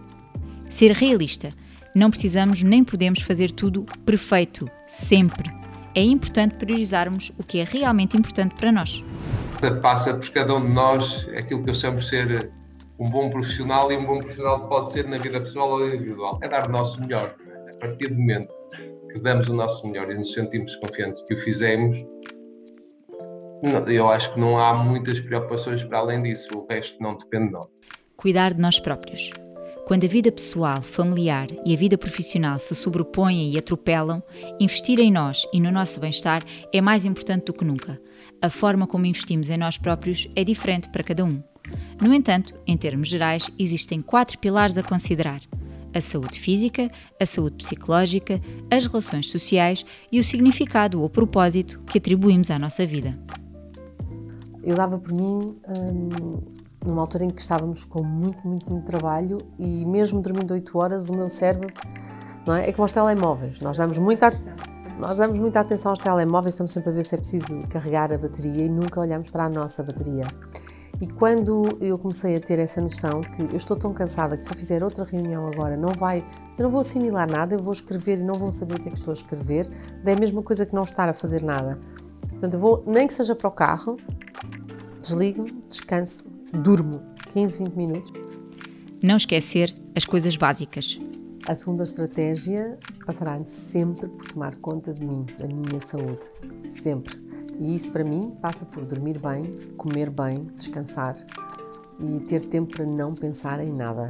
Ser 0.69 0.91
realista. 0.91 1.53
Não 1.93 2.09
precisamos 2.09 2.63
nem 2.63 2.81
podemos 2.81 3.21
fazer 3.21 3.51
tudo 3.51 3.85
perfeito, 4.05 4.69
sempre. 4.87 5.51
É 5.93 6.01
importante 6.01 6.55
priorizarmos 6.55 7.33
o 7.37 7.43
que 7.43 7.59
é 7.59 7.65
realmente 7.65 8.15
importante 8.15 8.55
para 8.55 8.71
nós. 8.71 9.03
Passa 9.81 10.13
por 10.13 10.29
cada 10.29 10.55
um 10.55 10.65
de 10.65 10.71
nós 10.71 11.27
aquilo 11.37 11.61
que 11.61 11.69
eu 11.69 11.75
chamo 11.75 11.99
de 11.99 12.07
ser 12.07 12.51
um 12.97 13.09
bom 13.09 13.29
profissional 13.29 13.91
e 13.91 13.97
um 13.97 14.05
bom 14.05 14.19
profissional 14.19 14.69
pode 14.69 14.91
ser 14.91 15.07
na 15.07 15.17
vida 15.17 15.41
pessoal 15.41 15.71
ou 15.71 15.85
individual. 15.85 16.39
É 16.41 16.47
dar 16.47 16.69
o 16.69 16.71
nosso 16.71 17.01
melhor. 17.01 17.35
Partir 17.81 18.09
do 18.09 18.19
momento 18.19 18.53
que 19.11 19.19
damos 19.19 19.49
o 19.49 19.55
nosso 19.55 19.87
melhor 19.87 20.11
e 20.11 20.15
nos 20.15 20.31
sentimos 20.33 20.75
confiantes 20.75 21.23
que 21.23 21.33
o 21.33 21.37
fizemos, 21.37 21.97
eu 23.87 24.07
acho 24.07 24.31
que 24.33 24.39
não 24.39 24.57
há 24.59 24.73
muitas 24.73 25.19
preocupações 25.19 25.83
para 25.83 25.97
além 25.97 26.19
disso. 26.19 26.47
O 26.55 26.67
resto 26.71 27.01
não 27.01 27.17
depende 27.17 27.47
de 27.47 27.53
nós. 27.53 27.65
Cuidar 28.15 28.53
de 28.53 28.61
nós 28.61 28.79
próprios. 28.79 29.31
Quando 29.87 30.05
a 30.05 30.07
vida 30.07 30.31
pessoal, 30.31 30.79
familiar 30.81 31.47
e 31.65 31.73
a 31.73 31.77
vida 31.77 31.97
profissional 31.97 32.59
se 32.59 32.75
sobrepõem 32.75 33.49
e 33.49 33.57
atropelam, 33.57 34.21
investir 34.59 34.99
em 34.99 35.11
nós 35.11 35.45
e 35.51 35.59
no 35.59 35.71
nosso 35.71 35.99
bem-estar 35.99 36.43
é 36.71 36.79
mais 36.79 37.03
importante 37.03 37.45
do 37.45 37.53
que 37.53 37.65
nunca. 37.65 37.99
A 38.41 38.49
forma 38.49 38.85
como 38.85 39.07
investimos 39.07 39.49
em 39.49 39.57
nós 39.57 39.77
próprios 39.77 40.27
é 40.35 40.43
diferente 40.43 40.87
para 40.89 41.03
cada 41.03 41.25
um. 41.25 41.41
No 41.99 42.13
entanto, 42.13 42.53
em 42.67 42.77
termos 42.77 43.07
gerais, 43.07 43.49
existem 43.57 44.01
quatro 44.01 44.37
pilares 44.37 44.77
a 44.77 44.83
considerar: 44.83 45.41
a 45.93 46.01
saúde 46.01 46.39
física, 46.39 46.89
a 47.19 47.25
saúde 47.25 47.57
psicológica, 47.57 48.39
as 48.69 48.85
relações 48.85 49.29
sociais 49.29 49.85
e 50.11 50.19
o 50.19 50.23
significado 50.23 51.01
ou 51.01 51.09
propósito 51.09 51.81
que 51.85 51.97
atribuímos 51.97 52.51
à 52.51 52.59
nossa 52.59 52.85
vida. 52.85 53.17
Eu 54.63 54.75
dava 54.75 54.99
por 54.99 55.11
mim 55.11 55.55
hum, 55.67 56.39
numa 56.85 57.01
altura 57.01 57.25
em 57.25 57.29
que 57.29 57.41
estávamos 57.41 57.85
com 57.85 58.03
muito, 58.03 58.47
muito, 58.47 58.69
muito 58.69 58.85
trabalho 58.85 59.37
e 59.59 59.85
mesmo 59.85 60.21
dormindo 60.21 60.51
8 60.51 60.77
horas, 60.77 61.09
o 61.09 61.15
meu 61.15 61.29
cérebro, 61.29 61.71
não 62.45 62.55
é? 62.55 62.69
É 62.69 62.73
como 62.73 62.85
os 62.85 62.91
telemóveis, 62.91 63.59
nós 63.59 63.77
damos 63.77 63.97
muita, 63.97 64.31
nós 64.99 65.17
damos 65.17 65.39
muita 65.39 65.59
atenção 65.59 65.91
aos 65.91 65.99
telemóveis, 65.99 66.53
estamos 66.53 66.71
sempre 66.71 66.89
a 66.89 66.93
ver 66.93 67.03
se 67.03 67.15
é 67.15 67.17
preciso 67.17 67.61
carregar 67.69 68.11
a 68.11 68.17
bateria 68.17 68.65
e 68.65 68.69
nunca 68.69 68.99
olhamos 68.99 69.29
para 69.29 69.45
a 69.45 69.49
nossa 69.49 69.83
bateria. 69.83 70.25
E 71.01 71.07
quando 71.07 71.79
eu 71.81 71.97
comecei 71.97 72.35
a 72.35 72.39
ter 72.39 72.59
essa 72.59 72.79
noção 72.79 73.21
de 73.21 73.31
que 73.31 73.41
eu 73.41 73.55
estou 73.55 73.75
tão 73.75 73.91
cansada 73.91 74.37
que 74.37 74.43
se 74.43 74.51
eu 74.51 74.55
fizer 74.55 74.83
outra 74.83 75.03
reunião 75.03 75.47
agora 75.47 75.75
não 75.75 75.93
vai, 75.93 76.23
eu 76.59 76.63
não 76.63 76.69
vou 76.69 76.81
assimilar 76.81 77.29
nada, 77.29 77.55
eu 77.55 77.59
vou 77.59 77.73
escrever 77.73 78.19
e 78.19 78.23
não 78.23 78.35
vou 78.35 78.51
saber 78.51 78.75
o 78.75 78.81
que 78.83 78.89
é 78.89 78.91
que 78.91 78.99
estou 78.99 79.11
a 79.11 79.15
escrever, 79.15 79.67
é 80.05 80.13
a 80.13 80.15
mesma 80.15 80.43
coisa 80.43 80.63
que 80.63 80.75
não 80.75 80.83
estar 80.83 81.09
a 81.09 81.13
fazer 81.13 81.41
nada. 81.41 81.79
Portanto, 82.29 82.53
eu 82.53 82.59
vou, 82.59 82.83
nem 82.85 83.07
que 83.07 83.15
seja 83.15 83.33
para 83.33 83.47
o 83.47 83.51
carro, 83.51 83.97
desligo, 85.01 85.47
descanso, 85.67 86.23
durmo 86.53 87.01
15, 87.31 87.57
20 87.57 87.73
minutos. 87.73 88.13
Não 89.01 89.17
esquecer 89.17 89.73
as 89.95 90.05
coisas 90.05 90.35
básicas. 90.35 90.99
A 91.47 91.55
segunda 91.55 91.81
estratégia 91.81 92.77
passará 93.03 93.43
sempre 93.43 94.07
por 94.07 94.27
tomar 94.27 94.55
conta 94.57 94.93
de 94.93 95.03
mim, 95.03 95.25
da 95.39 95.47
minha 95.47 95.79
saúde. 95.79 96.27
Sempre. 96.57 97.30
E 97.61 97.75
isso 97.75 97.91
para 97.91 98.03
mim 98.03 98.35
passa 98.41 98.65
por 98.65 98.83
dormir 98.83 99.19
bem, 99.19 99.59
comer 99.77 100.09
bem, 100.09 100.47
descansar 100.55 101.13
e 101.99 102.19
ter 102.21 102.43
tempo 102.47 102.75
para 102.75 102.87
não 102.87 103.13
pensar 103.13 103.59
em 103.59 103.71
nada. 103.71 104.09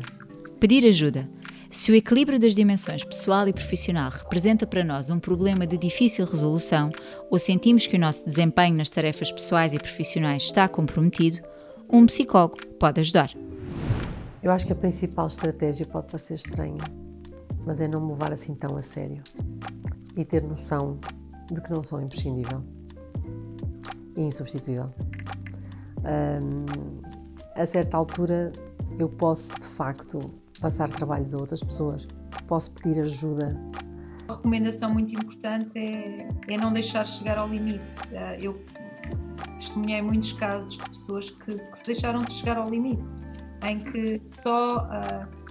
Pedir 0.57 0.87
ajuda. 0.87 1.27
Se 1.69 1.91
o 1.91 1.95
equilíbrio 1.95 2.39
das 2.39 2.55
dimensões 2.55 3.03
pessoal 3.03 3.49
e 3.49 3.53
profissional 3.53 4.09
representa 4.09 4.65
para 4.65 4.85
nós 4.85 5.09
um 5.09 5.19
problema 5.19 5.67
de 5.67 5.77
difícil 5.77 6.25
resolução 6.25 6.91
ou 7.29 7.37
sentimos 7.37 7.87
que 7.87 7.97
o 7.97 7.99
nosso 7.99 8.25
desempenho 8.25 8.77
nas 8.77 8.89
tarefas 8.89 9.33
pessoais 9.33 9.73
e 9.73 9.79
profissionais 9.79 10.43
está 10.43 10.69
comprometido, 10.69 11.39
um 11.91 12.05
psicólogo 12.05 12.55
pode 12.79 13.01
ajudar. 13.01 13.33
Eu 14.41 14.51
acho 14.51 14.65
que 14.65 14.71
a 14.71 14.75
principal 14.77 15.27
estratégia 15.27 15.85
pode 15.85 16.07
parecer 16.07 16.35
estranha, 16.35 16.83
mas 17.65 17.81
é 17.81 17.87
não 17.87 17.99
me 17.99 18.13
levar 18.13 18.31
assim 18.31 18.55
tão 18.55 18.77
a 18.77 18.81
sério 18.81 19.21
e 20.15 20.23
ter 20.23 20.41
noção 20.41 20.99
de 21.51 21.61
que 21.61 21.69
não 21.69 21.83
sou 21.83 22.01
imprescindível 22.01 22.63
insubstituível. 24.25 24.93
Um, 25.99 26.65
a 27.55 27.65
certa 27.65 27.97
altura, 27.97 28.51
eu 28.97 29.09
posso 29.09 29.53
de 29.59 29.65
facto 29.65 30.19
passar 30.59 30.89
trabalhos 30.89 31.33
a 31.33 31.37
outras 31.37 31.63
pessoas, 31.63 32.07
posso 32.47 32.71
pedir 32.71 33.01
ajuda. 33.01 33.59
A 34.27 34.33
recomendação 34.33 34.93
muito 34.93 35.13
importante 35.13 35.71
é, 35.77 36.27
é 36.47 36.57
não 36.57 36.71
deixar 36.71 37.05
chegar 37.05 37.37
ao 37.37 37.49
limite. 37.49 37.95
Ah, 38.15 38.37
eu 38.39 38.59
testemunhei 39.57 40.01
muitos 40.01 40.33
casos 40.33 40.77
de 40.77 40.89
pessoas 40.89 41.29
que, 41.29 41.57
que 41.57 41.77
se 41.77 41.83
deixaram 41.83 42.21
de 42.21 42.31
chegar 42.31 42.57
ao 42.57 42.69
limite, 42.69 43.19
em 43.67 43.83
que 43.83 44.21
só 44.41 44.87
uh, 44.87 45.41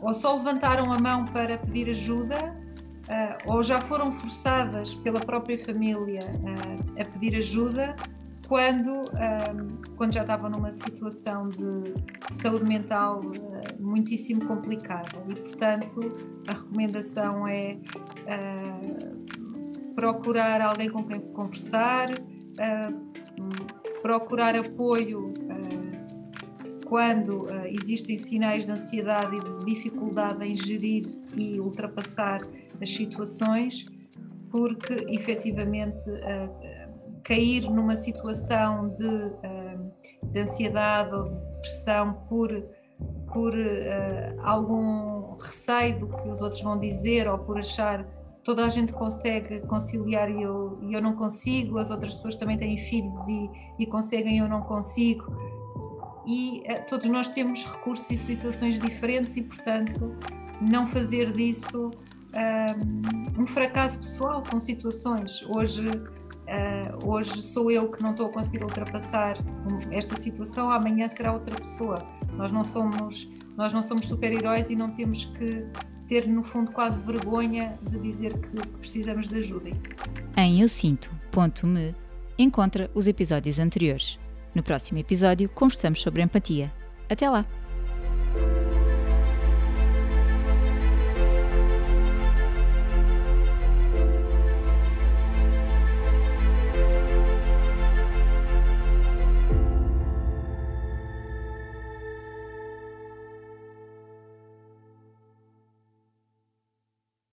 ou 0.00 0.14
só 0.14 0.36
levantaram 0.36 0.92
a 0.92 0.98
mão 0.98 1.26
para 1.26 1.58
pedir 1.58 1.90
ajuda 1.90 2.56
uh, 3.08 3.52
ou 3.52 3.62
já 3.62 3.80
foram 3.80 4.12
forçadas 4.12 4.94
pela 4.94 5.20
própria 5.20 5.58
família 5.58 6.20
uh, 6.20 7.00
a 7.00 7.04
pedir 7.04 7.36
ajuda 7.36 7.96
quando, 8.48 8.90
um, 8.90 9.82
quando 9.96 10.14
já 10.14 10.22
estavam 10.22 10.50
numa 10.50 10.72
situação 10.72 11.50
de 11.50 11.92
saúde 12.32 12.64
mental 12.64 13.20
uh, 13.20 13.82
muitíssimo 13.82 14.44
complicada. 14.46 15.22
E, 15.28 15.34
portanto, 15.34 16.16
a 16.48 16.52
recomendação 16.52 17.46
é 17.46 17.78
uh, 18.24 19.94
procurar 19.94 20.62
alguém 20.62 20.88
com 20.88 21.04
quem 21.04 21.20
conversar, 21.20 22.10
uh, 22.10 24.00
procurar 24.00 24.56
apoio 24.56 25.32
quando 26.86 27.46
existem 27.66 28.16
sinais 28.16 28.64
de 28.64 28.72
ansiedade 28.72 29.36
e 29.36 29.40
de 29.40 29.64
dificuldade 29.66 30.42
em 30.46 30.54
gerir 30.54 31.04
e 31.36 31.60
ultrapassar 31.60 32.40
as 32.80 32.90
situações, 32.90 33.86
porque 34.50 35.06
efetivamente 35.08 36.08
cair 37.24 37.68
numa 37.70 37.96
situação 37.96 38.88
de, 38.88 39.32
de 40.32 40.40
ansiedade 40.40 41.14
ou 41.14 41.24
de 41.24 41.46
depressão 41.52 42.14
por, 42.28 42.48
por 43.32 43.54
uh, 43.54 44.40
algum 44.42 45.36
receio 45.36 46.00
do 46.00 46.08
que 46.08 46.28
os 46.28 46.40
outros 46.40 46.62
vão 46.62 46.78
dizer 46.78 47.28
ou 47.28 47.38
por 47.38 47.58
achar 47.58 48.06
toda 48.42 48.64
a 48.64 48.68
gente 48.68 48.92
consegue 48.94 49.60
conciliar 49.66 50.30
e 50.30 50.42
eu, 50.42 50.78
eu 50.90 51.02
não 51.02 51.14
consigo, 51.14 51.78
as 51.78 51.90
outras 51.90 52.14
pessoas 52.14 52.36
também 52.36 52.56
têm 52.56 52.78
filhos 52.78 53.28
e, 53.28 53.50
e 53.78 53.86
conseguem 53.86 54.36
e 54.36 54.38
eu 54.38 54.48
não 54.48 54.62
consigo. 54.62 55.24
E 56.26 56.60
uh, 56.60 56.86
todos 56.88 57.08
nós 57.08 57.28
temos 57.28 57.64
recursos 57.64 58.10
e 58.10 58.16
situações 58.16 58.78
diferentes 58.78 59.36
e, 59.36 59.42
portanto, 59.42 60.16
não 60.60 60.86
fazer 60.86 61.32
disso 61.32 61.90
um, 63.38 63.46
fracasso 63.46 63.98
pessoal, 63.98 64.42
são 64.42 64.60
situações. 64.60 65.42
Hoje 65.48 65.90
Uh, 66.48 67.06
hoje 67.06 67.42
sou 67.42 67.70
eu 67.70 67.90
que 67.90 68.02
não 68.02 68.12
estou 68.12 68.24
a 68.24 68.28
conseguir 68.30 68.62
ultrapassar 68.62 69.36
esta 69.90 70.16
situação, 70.16 70.70
amanhã 70.70 71.06
será 71.06 71.34
outra 71.34 71.54
pessoa. 71.54 72.02
Nós 72.32 72.50
não 72.50 72.64
somos, 72.64 73.28
nós 73.54 73.74
não 73.74 73.82
somos 73.82 74.06
super-heróis 74.06 74.70
e 74.70 74.74
não 74.74 74.90
temos 74.90 75.26
que 75.26 75.66
ter, 76.08 76.26
no 76.26 76.42
fundo, 76.42 76.72
quase 76.72 77.02
vergonha 77.02 77.78
de 77.82 77.98
dizer 77.98 78.32
que 78.38 78.66
precisamos 78.78 79.28
de 79.28 79.36
ajuda. 79.36 79.70
Em 80.38 80.62
Eu 80.62 80.68
Sinto.me 80.68 81.94
encontra 82.38 82.90
os 82.94 83.06
episódios 83.06 83.58
anteriores. 83.58 84.18
No 84.54 84.62
próximo 84.62 84.98
episódio, 84.98 85.50
conversamos 85.50 86.00
sobre 86.00 86.22
empatia. 86.22 86.72
Até 87.10 87.28
lá! 87.28 87.44